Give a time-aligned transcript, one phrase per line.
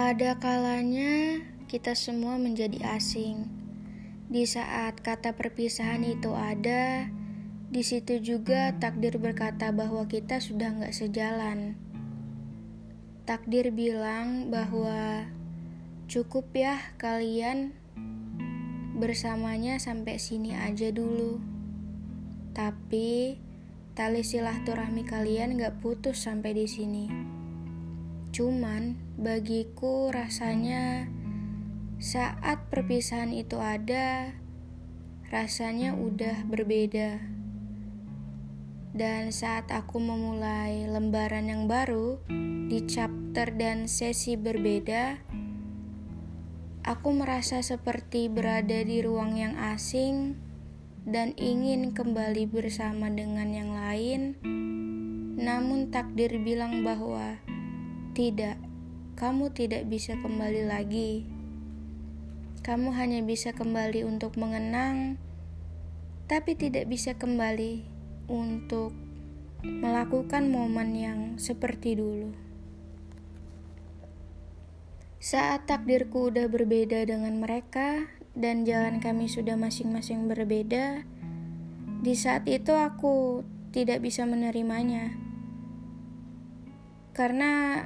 [0.00, 3.52] Ada kalanya kita semua menjadi asing.
[4.32, 7.12] Di saat kata perpisahan itu ada,
[7.68, 11.76] di situ juga takdir berkata bahwa kita sudah nggak sejalan.
[13.28, 15.28] Takdir bilang bahwa
[16.08, 17.76] cukup ya kalian
[18.96, 21.44] bersamanya sampai sini aja dulu.
[22.56, 23.36] Tapi
[23.92, 27.39] tali silaturahmi kalian gak putus sampai di sini.
[28.30, 31.10] Cuman bagiku rasanya
[31.98, 34.38] saat perpisahan itu ada,
[35.34, 37.18] rasanya udah berbeda.
[38.90, 42.22] Dan saat aku memulai lembaran yang baru
[42.70, 45.18] di chapter dan sesi berbeda,
[46.86, 50.38] aku merasa seperti berada di ruang yang asing
[51.02, 54.38] dan ingin kembali bersama dengan yang lain.
[55.34, 57.38] Namun takdir bilang bahwa
[58.12, 58.58] tidak,
[59.14, 61.28] kamu tidak bisa kembali lagi.
[62.60, 65.16] Kamu hanya bisa kembali untuk mengenang,
[66.26, 67.86] tapi tidak bisa kembali
[68.30, 68.92] untuk
[69.64, 72.32] melakukan momen yang seperti dulu.
[75.20, 81.04] Saat takdirku udah berbeda dengan mereka dan jalan kami sudah masing-masing berbeda,
[82.00, 85.29] di saat itu aku tidak bisa menerimanya.
[87.20, 87.84] Karena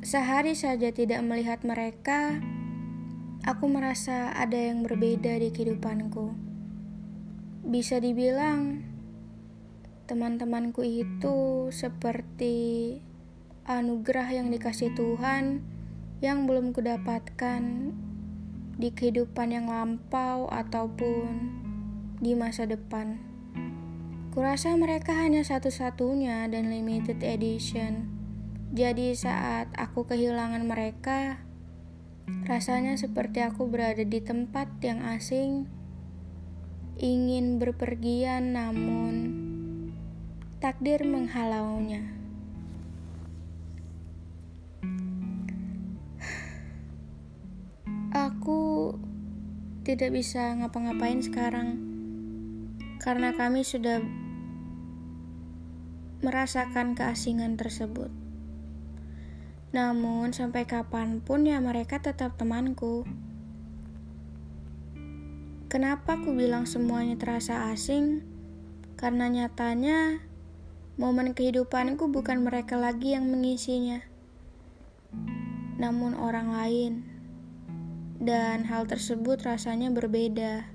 [0.00, 2.40] Sehari saja tidak melihat mereka,
[3.44, 6.32] aku merasa ada yang berbeda di kehidupanku.
[7.68, 8.80] Bisa dibilang,
[10.08, 12.96] teman-temanku itu seperti
[13.68, 15.60] anugerah yang dikasih Tuhan
[16.24, 17.92] yang belum kudapatkan
[18.80, 21.28] di kehidupan yang lampau ataupun
[22.24, 23.20] di masa depan.
[24.32, 28.19] Kurasa mereka hanya satu-satunya dan limited edition
[28.70, 31.42] jadi saat aku kehilangan mereka,
[32.46, 35.66] rasanya seperti aku berada di tempat yang asing,
[37.02, 39.14] ingin berpergian namun
[40.62, 42.14] takdir menghalaunya.
[48.14, 48.94] Aku
[49.82, 51.74] tidak bisa ngapa-ngapain sekarang
[53.02, 53.98] karena kami sudah
[56.22, 58.19] merasakan keasingan tersebut.
[59.70, 63.06] Namun sampai kapan pun ya mereka tetap temanku.
[65.70, 68.26] Kenapa aku bilang semuanya terasa asing?
[68.98, 70.18] Karena nyatanya
[70.98, 74.02] momen kehidupanku bukan mereka lagi yang mengisinya,
[75.78, 76.92] namun orang lain.
[78.20, 80.68] Dan hal tersebut rasanya berbeda,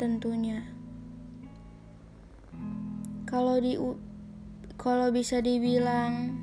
[0.00, 0.66] tentunya.
[3.28, 3.78] Kalau di
[4.74, 6.34] kalau bisa dibilang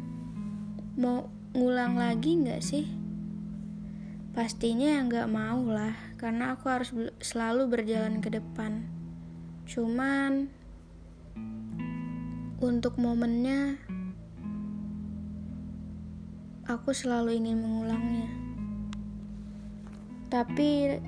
[0.95, 2.85] mau ngulang lagi nggak sih?
[4.37, 8.85] Pastinya nggak mau lah, karena aku harus selalu berjalan ke depan.
[9.65, 10.53] Cuman
[12.61, 13.81] untuk momennya,
[16.69, 18.29] aku selalu ingin mengulangnya.
[20.29, 21.01] Tapi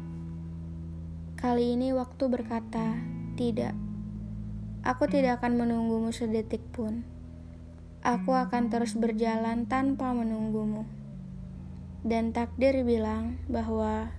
[1.38, 2.98] kali ini waktu berkata,
[3.38, 3.76] "Tidak,
[4.82, 7.19] aku tidak akan menunggumu sedetik pun."
[8.00, 10.88] Aku akan terus berjalan tanpa menunggumu.
[12.00, 14.16] Dan takdir bilang bahwa,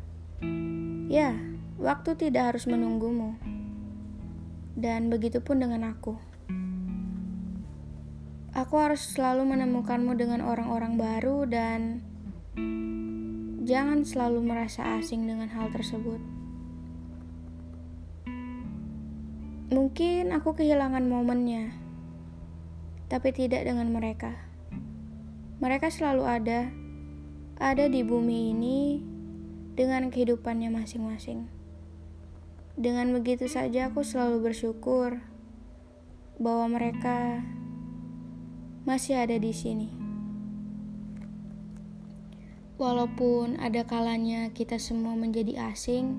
[1.08, 1.32] ya,
[1.80, 3.40] waktu tidak harus menunggumu.
[4.76, 6.20] Dan begitu pun dengan aku.
[8.52, 12.04] Aku harus selalu menemukanmu dengan orang-orang baru dan
[13.64, 16.20] jangan selalu merasa asing dengan hal tersebut.
[19.72, 21.89] Mungkin aku kehilangan momennya
[23.10, 24.38] tapi tidak dengan mereka.
[25.58, 26.60] Mereka selalu ada,
[27.58, 29.02] ada di bumi ini
[29.74, 31.50] dengan kehidupannya masing-masing.
[32.78, 35.20] Dengan begitu saja, aku selalu bersyukur
[36.40, 37.44] bahwa mereka
[38.88, 39.90] masih ada di sini.
[42.80, 46.16] Walaupun ada kalanya kita semua menjadi asing,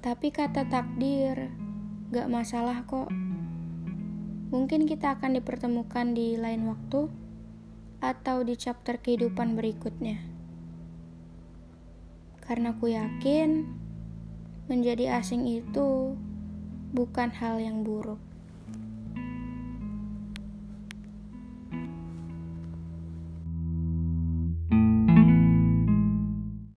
[0.00, 1.52] tapi kata takdir
[2.08, 3.12] gak masalah kok.
[4.54, 7.10] Mungkin kita akan dipertemukan di lain waktu
[7.98, 10.22] atau di chapter kehidupan berikutnya.
[12.38, 13.66] Karena aku yakin
[14.70, 16.14] menjadi asing itu
[16.94, 18.22] bukan hal yang buruk.